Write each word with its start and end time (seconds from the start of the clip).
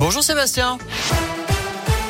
Bonjour 0.00 0.22
Sébastien. 0.22 0.78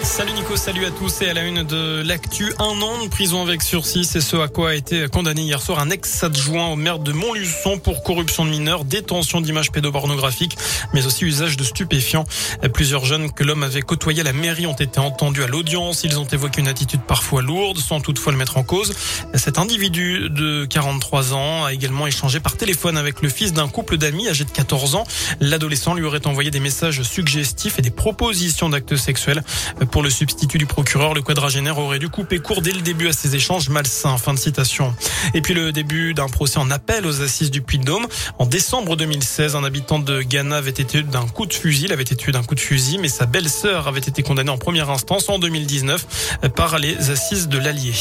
Salut 0.02 0.32
Nico, 0.32 0.56
salut 0.56 0.86
à 0.86 0.90
tous 0.90 1.20
et 1.20 1.28
à 1.28 1.34
la 1.34 1.44
une 1.44 1.62
de 1.62 2.02
l'actu. 2.02 2.52
Un 2.58 2.80
an 2.80 3.04
de 3.04 3.08
prison 3.08 3.42
avec 3.42 3.62
sursis, 3.62 4.04
c'est 4.04 4.22
ce 4.22 4.36
à 4.36 4.48
quoi 4.48 4.70
a 4.70 4.74
été 4.74 5.06
condamné 5.08 5.42
hier 5.42 5.60
soir 5.60 5.78
un 5.78 5.90
ex-adjoint 5.90 6.68
au 6.68 6.76
maire 6.76 6.98
de 6.98 7.12
Montluçon 7.12 7.78
pour 7.78 8.02
corruption 8.02 8.44
de 8.44 8.50
mineurs, 8.50 8.84
détention 8.84 9.40
d'images 9.42 9.70
pédopornographiques, 9.70 10.56
mais 10.94 11.04
aussi 11.06 11.24
usage 11.24 11.56
de 11.56 11.64
stupéfiants. 11.64 12.24
Plusieurs 12.72 13.04
jeunes 13.04 13.30
que 13.30 13.44
l'homme 13.44 13.62
avait 13.62 13.82
côtoyés 13.82 14.22
à 14.22 14.24
la 14.24 14.32
mairie 14.32 14.66
ont 14.66 14.74
été 14.74 15.00
entendus 15.00 15.42
à 15.42 15.46
l'audience. 15.46 16.02
Ils 16.02 16.18
ont 16.18 16.24
évoqué 16.26 16.60
une 16.60 16.68
attitude 16.68 17.02
parfois 17.06 17.42
lourde, 17.42 17.78
sans 17.78 18.00
toutefois 18.00 18.32
le 18.32 18.38
mettre 18.38 18.56
en 18.56 18.62
cause. 18.62 18.94
Cet 19.34 19.58
individu 19.58 20.30
de 20.30 20.64
43 20.64 21.34
ans 21.34 21.64
a 21.66 21.72
également 21.74 22.06
échangé 22.06 22.40
par 22.40 22.56
téléphone 22.56 22.96
avec 22.96 23.20
le 23.20 23.28
fils 23.28 23.52
d'un 23.52 23.68
couple 23.68 23.98
d'amis 23.98 24.28
âgé 24.28 24.44
de 24.44 24.50
14 24.50 24.94
ans. 24.94 25.04
L'adolescent 25.40 25.94
lui 25.94 26.04
aurait 26.04 26.26
envoyé 26.26 26.50
des 26.50 26.60
messages 26.60 27.02
suggestifs 27.02 27.78
et 27.78 27.82
des 27.82 27.90
propositions 27.90 28.70
d'actes 28.70 28.96
sexuels. 28.96 29.42
Pour 29.90 30.02
le 30.02 30.10
substitut 30.10 30.58
du 30.58 30.66
procureur, 30.66 31.14
le 31.14 31.22
quadragénaire 31.22 31.78
aurait 31.78 31.98
dû 31.98 32.08
couper 32.08 32.38
court 32.38 32.62
dès 32.62 32.72
le 32.72 32.80
début 32.80 33.08
à 33.08 33.12
ces 33.12 33.34
échanges 33.34 33.68
malsains. 33.68 34.16
Fin 34.18 34.34
de 34.34 34.38
citation. 34.38 34.94
Et 35.34 35.40
puis 35.40 35.54
le 35.54 35.72
début 35.72 36.14
d'un 36.14 36.28
procès 36.28 36.58
en 36.58 36.70
appel 36.70 37.06
aux 37.06 37.22
assises 37.22 37.50
du 37.50 37.60
Puy-de-Dôme. 37.60 38.06
En 38.38 38.46
décembre 38.46 38.96
2016, 38.96 39.56
un 39.56 39.64
habitant 39.64 39.98
de 39.98 40.22
Ghana 40.22 40.56
avait 40.56 40.70
été 40.70 41.02
d'un 41.02 41.26
coup 41.26 41.46
de 41.46 41.52
fusil, 41.52 41.86
il 41.86 41.92
avait 41.92 42.02
été 42.02 42.16
tué 42.16 42.32
d'un 42.32 42.42
coup 42.42 42.54
de 42.54 42.60
fusil, 42.60 42.98
mais 42.98 43.08
sa 43.08 43.26
belle-sœur 43.26 43.88
avait 43.88 44.00
été 44.00 44.22
condamnée 44.22 44.50
en 44.50 44.58
première 44.58 44.90
instance 44.90 45.28
en 45.28 45.38
2019 45.38 46.38
par 46.54 46.78
les 46.78 47.10
assises 47.10 47.48
de 47.48 47.58
l'Allier. 47.58 47.94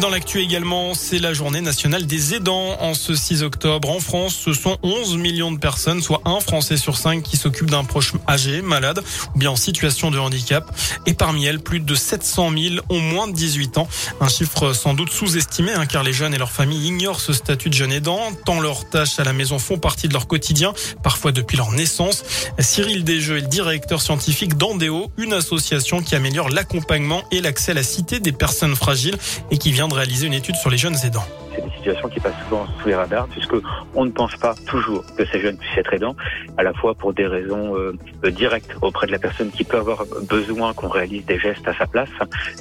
Dans 0.00 0.10
l'actu 0.10 0.40
également, 0.40 0.94
c'est 0.94 1.18
la 1.18 1.32
journée 1.32 1.60
nationale 1.60 2.06
des 2.06 2.34
aidants 2.34 2.76
en 2.80 2.94
ce 2.94 3.16
6 3.16 3.42
octobre. 3.42 3.90
En 3.90 3.98
France, 3.98 4.40
ce 4.44 4.52
sont 4.52 4.78
11 4.84 5.16
millions 5.16 5.50
de 5.50 5.58
personnes, 5.58 6.02
soit 6.02 6.22
un 6.24 6.38
Français 6.38 6.76
sur 6.76 6.96
cinq 6.96 7.24
qui 7.24 7.36
s'occupe 7.36 7.68
d'un 7.68 7.82
proche 7.82 8.12
âgé, 8.28 8.62
malade 8.62 9.02
ou 9.34 9.38
bien 9.38 9.50
en 9.50 9.56
situation 9.56 10.12
de 10.12 10.18
handicap. 10.18 10.70
Et 11.06 11.14
parmi 11.14 11.46
elles, 11.46 11.58
plus 11.58 11.80
de 11.80 11.94
700 11.96 12.52
000 12.56 12.74
ont 12.90 13.00
moins 13.00 13.26
de 13.26 13.32
18 13.32 13.78
ans. 13.78 13.88
Un 14.20 14.28
chiffre 14.28 14.72
sans 14.72 14.94
doute 14.94 15.10
sous-estimé, 15.10 15.72
hein, 15.72 15.86
car 15.86 16.04
les 16.04 16.12
jeunes 16.12 16.32
et 16.32 16.38
leurs 16.38 16.52
familles 16.52 16.86
ignorent 16.86 17.20
ce 17.20 17.32
statut 17.32 17.68
de 17.68 17.74
jeune 17.74 17.90
aidant, 17.90 18.20
tant 18.44 18.60
leurs 18.60 18.88
tâches 18.88 19.18
à 19.18 19.24
la 19.24 19.32
maison 19.32 19.58
font 19.58 19.78
partie 19.78 20.06
de 20.06 20.12
leur 20.12 20.28
quotidien, 20.28 20.74
parfois 21.02 21.32
depuis 21.32 21.56
leur 21.56 21.72
naissance. 21.72 22.22
Cyril 22.60 23.02
Desjeux 23.02 23.38
est 23.38 23.40
le 23.40 23.48
directeur 23.48 24.00
scientifique 24.00 24.56
d'Andéo, 24.56 25.10
une 25.16 25.32
association 25.32 26.02
qui 26.02 26.14
améliore 26.14 26.50
l'accompagnement 26.50 27.24
et 27.32 27.40
l'accès 27.40 27.72
à 27.72 27.74
la 27.74 27.82
cité 27.82 28.20
des 28.20 28.32
personnes 28.32 28.76
fragiles 28.76 29.18
et 29.50 29.58
qui 29.58 29.72
vient 29.72 29.87
de 29.88 29.94
réaliser 29.94 30.26
une 30.26 30.34
étude 30.34 30.56
sur 30.56 30.70
les 30.70 30.78
jeunes 30.78 30.96
aidants. 31.04 31.24
C'est 31.54 31.64
des 31.64 31.70
situations 31.70 32.08
qui 32.08 32.20
passent 32.20 32.40
souvent 32.44 32.66
sous 32.80 32.88
les 32.88 32.94
radars 32.94 33.26
puisque 33.28 33.56
on 33.94 34.04
ne 34.04 34.10
pense 34.10 34.36
pas 34.36 34.54
toujours 34.66 35.04
que 35.16 35.24
ces 35.26 35.40
jeunes 35.40 35.56
puissent 35.56 35.78
être 35.78 35.92
aidants, 35.92 36.16
à 36.56 36.62
la 36.62 36.72
fois 36.72 36.94
pour 36.94 37.12
des 37.12 37.26
raisons 37.26 37.76
euh, 37.76 37.96
directes 38.30 38.76
auprès 38.82 39.06
de 39.06 39.12
la 39.12 39.18
personne 39.18 39.50
qui 39.50 39.64
peut 39.64 39.78
avoir 39.78 40.04
besoin 40.28 40.72
qu'on 40.74 40.88
réalise 40.88 41.24
des 41.26 41.38
gestes 41.38 41.66
à 41.66 41.74
sa 41.74 41.86
place, 41.86 42.10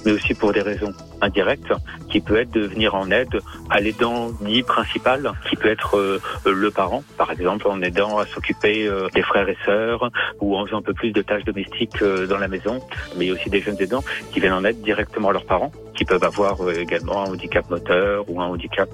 mais 0.06 0.12
aussi 0.12 0.34
pour 0.34 0.54
des 0.54 0.62
raisons 0.62 0.94
indirectes 1.22 1.74
qui 2.10 2.22
peut 2.22 2.38
être 2.38 2.52
de 2.52 2.62
venir 2.62 2.96
en 2.96 3.12
aide 3.12 3.40
à 3.70 3.80
l'aidant 3.80 4.32
dit 4.42 4.64
principal, 4.64 5.32
qui 5.50 5.56
peut 5.56 5.70
être 5.70 5.98
euh, 5.98 6.22
le 6.46 6.72
parent, 6.72 7.04
par 7.18 7.32
exemple 7.32 7.68
en 7.68 7.82
aidant 7.82 8.18
à 8.18 8.26
s'occuper 8.26 8.88
euh, 8.88 9.08
des 9.14 9.22
frères 9.22 9.50
et 9.50 9.58
sœurs 9.66 10.10
ou 10.40 10.58
en 10.58 10.66
faisant 10.66 10.78
un 10.78 10.82
peu 10.82 10.94
plus 10.94 11.12
de 11.12 11.22
tâches 11.22 11.44
domestiques 11.44 12.02
euh, 12.02 12.28
dans 12.28 12.38
la 12.38 12.48
maison, 12.48 12.80
mais 13.18 13.26
il 13.26 13.28
y 13.30 13.32
a 13.32 13.34
aussi 13.34 13.50
des 13.50 13.62
jeunes 13.62 13.78
aidants 13.80 14.04
qui 14.32 14.40
viennent 14.40 14.54
en 14.54 14.64
aide 14.64 14.82
directement 14.82 15.30
à 15.30 15.34
leurs 15.34 15.46
parents, 15.46 15.72
qui 15.98 16.06
peuvent 16.06 16.24
avoir 16.24 16.58
également 16.72 17.26
un 17.26 17.32
handicap 17.32 17.70
moteur 17.70 18.24
ou 18.30 18.40
un 18.42 18.46
handicap 18.46 18.90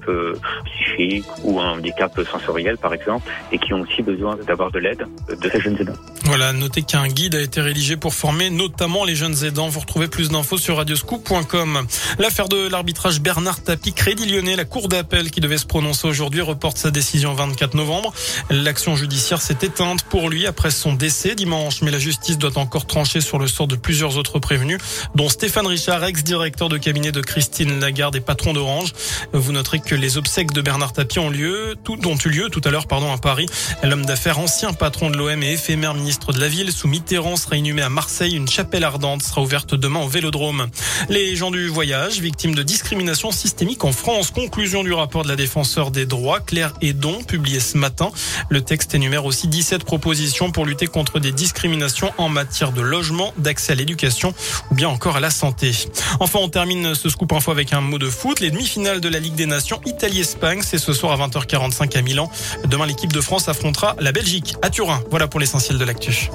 psychique 0.66 1.26
ou 1.44 1.60
un 1.60 1.74
handicap 1.74 2.12
sensoriel 2.32 2.78
par 2.78 2.94
exemple 2.94 3.30
et 3.52 3.58
qui 3.58 3.74
ont 3.74 3.82
aussi 3.82 4.02
besoin 4.02 4.38
d'avoir 4.48 4.72
de 4.72 4.80
l'aide 4.80 5.06
de 5.30 5.50
ces 5.50 5.60
jeunes 5.60 5.78
aidants. 5.80 5.94
Voilà, 6.26 6.54
notez 6.54 6.82
qu'un 6.84 7.08
guide 7.08 7.36
a 7.36 7.42
été 7.42 7.60
rédigé 7.62 7.98
pour 7.98 8.14
former 8.14 8.50
notamment 8.50 9.04
les 9.04 9.16
jeunes 9.16 9.44
aidants. 9.44 9.68
Vous 9.68 9.82
retrouvez 9.82 10.08
plus 10.08 10.30
d'infos 10.30 10.58
sur 10.58 10.78
radioscoop.com. 10.78 11.86
L'affaire 12.18 12.48
de 12.48 12.70
l'arbitrage 12.70 13.22
Bernard 13.22 13.62
Tapie, 13.62 13.94
Crédit 13.94 14.26
Lyonnais, 14.26 14.56
la 14.56 14.66
cour 14.66 14.88
d'appel 14.88 15.32
qui 15.32 15.42
devait 15.42 15.58
se 15.58 15.66
prononcer 15.66 16.08
aujourd'hui 16.08 16.42
reporte 16.42 16.78
sa 16.78 16.92
décision 16.92 17.34
24 17.34 17.74
novembre. 17.76 18.14
L'action 18.50 18.96
judiciaire 18.96 19.42
s'est 19.42 19.58
éteinte 19.62 20.04
pour 20.04 20.30
lui 20.30 20.48
après 20.48 20.72
son 20.72 20.94
décès 20.94 21.36
dimanche, 21.36 21.82
mais 21.82 21.92
la 21.92 22.00
justice 22.00 22.38
doit 22.38 22.58
encore 22.58 22.86
trancher 22.88 23.20
sur 23.20 23.38
le 23.38 23.48
sort 23.48 23.68
de 23.68 23.76
plusieurs 23.76 24.18
autres 24.18 24.40
prévenus, 24.40 24.80
dont 25.16 25.28
Stéphane 25.28 25.68
Richard, 25.68 26.04
ex-directeur 26.06 26.70
de 26.70 26.78
cabinet 26.78 26.93
de 26.94 27.22
Christine 27.22 27.80
Lagarde 27.80 28.16
et 28.16 28.22
patron 28.22 28.54
d'Orange. 28.54 28.94
Vous 29.34 29.52
noterez 29.52 29.80
que 29.80 29.96
les 29.96 30.18
obsèques 30.18 30.54
de 30.54 30.62
Bernard 30.62 30.94
Tapie 30.94 31.18
ont 31.18 31.32
lieu, 31.32 31.76
tout, 31.84 31.98
ont 32.08 32.16
eu 32.24 32.30
lieu 32.30 32.50
tout 32.50 32.62
à 32.66 32.70
l'heure, 32.70 32.86
pardon, 32.86 33.12
à 33.12 33.18
Paris. 33.18 33.48
L'homme 33.82 34.06
d'affaires, 34.06 34.38
ancien 34.38 34.74
patron 34.74 35.10
de 35.10 35.18
l'OM 35.18 35.42
et 35.42 35.54
éphémère 35.54 35.96
ministre 35.96 36.34
de 36.34 36.40
la 36.40 36.48
ville, 36.48 36.72
sous 36.72 36.88
Mitterrand, 36.88 37.36
sera 37.36 37.58
inhumé 37.58 37.82
à 37.82 37.90
Marseille. 37.90 38.36
Une 38.36 38.48
chapelle 38.48 38.84
ardente 38.84 39.24
sera 39.24 39.42
ouverte 39.42 39.74
demain 39.74 40.02
au 40.02 40.08
Vélodrome. 40.08 40.68
Les 41.10 41.36
gens 41.36 41.50
du 41.50 41.68
voyage, 41.68 42.20
victimes 42.20 42.54
de 42.54 42.62
discrimination 42.62 43.32
systémique 43.32 43.84
en 43.84 43.92
France. 43.92 44.30
Conclusion 44.30 44.84
du 44.84 44.94
rapport 44.94 45.24
de 45.24 45.30
la 45.30 45.36
défenseur 45.36 45.90
des 45.90 46.06
droits, 46.06 46.42
Claire 46.42 46.74
Edon, 46.82 47.24
publié 47.24 47.60
ce 47.60 47.78
matin. 47.78 48.12
Le 48.50 48.62
texte 48.62 48.94
énumère 48.94 49.26
aussi 49.26 49.48
17 49.48 49.84
propositions 49.84 50.52
pour 50.52 50.66
lutter 50.66 50.86
contre 50.86 51.20
des 51.20 51.32
discriminations 51.32 52.14
en 52.20 52.30
matière 52.30 52.72
de 52.72 52.82
logement, 52.82 53.34
d'accès 53.38 53.72
à 53.72 53.76
l'éducation 53.76 54.36
ou 54.70 54.76
bien 54.76 54.90
encore 54.90 55.16
à 55.16 55.20
la 55.20 55.32
santé. 55.32 55.72
Enfin, 56.20 56.40
on 56.42 56.50
termine 56.84 56.96
ce 56.96 57.10
scoop 57.10 57.32
info 57.32 57.52
avec 57.52 57.74
un 57.74 57.82
mot 57.82 57.98
de 57.98 58.10
foot. 58.10 58.40
Les 58.40 58.52
demi-finales 58.52 59.00
de 59.00 59.10
la 59.10 59.20
Ligue 59.20 59.36
des 59.36 59.46
Nations 59.46 59.80
Italie-Espagne, 59.86 60.62
c'est 60.62 60.78
ce 60.78 60.94
soir 60.94 61.20
à 61.20 61.28
20h45 61.28 61.98
à 61.98 62.02
Milan. 62.02 62.30
Demain, 62.66 62.86
l'équipe 62.86 63.12
de 63.12 63.22
France 63.22 63.48
affrontera 63.48 63.96
la 64.00 64.12
Belgique 64.12 64.56
à 64.62 64.70
Turin. 64.70 65.02
Voilà 65.10 65.28
pour 65.28 65.40
l'essentiel 65.40 65.78
de 65.78 65.86
l'actu. 65.86 66.30